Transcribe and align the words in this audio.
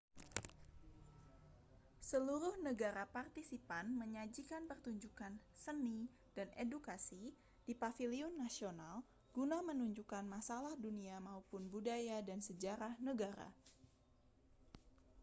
seluruh 2.09 2.55
negara 2.67 3.03
partisipan 3.15 3.85
menyajikan 4.01 4.63
pertunjukan 4.69 5.29
seni 5.63 5.99
dan 6.35 6.49
edukasi 6.63 7.23
di 7.69 7.73
paviliun 7.81 8.33
nasional 8.43 8.95
guna 9.35 9.57
menunjukkan 9.69 10.23
masalah 10.33 10.73
dunia 10.85 11.15
maupun 11.27 11.61
budaya 11.73 12.17
dan 12.29 12.39
sejarah 12.47 12.93
negara 13.07 13.47